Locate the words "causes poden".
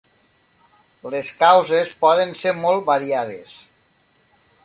1.41-2.33